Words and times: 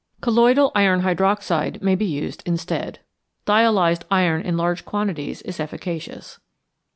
Colloidal 0.19 0.71
iron 0.73 1.01
hydroxide 1.01 1.79
may 1.83 1.93
be 1.93 2.07
used 2.07 2.41
instead. 2.47 3.01
Dialyzed 3.45 4.01
iron 4.09 4.41
in 4.41 4.57
large 4.57 4.83
quantities 4.83 5.43
is 5.43 5.59
efficacious. 5.59 6.39